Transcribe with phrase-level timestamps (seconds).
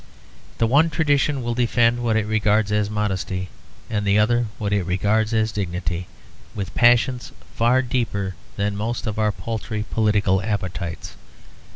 [0.57, 3.49] The one tradition will defend what it regards as modesty,
[3.87, 6.07] and the other what it regards as dignity,
[6.55, 11.13] with passions far deeper than most of our paltry political appetites.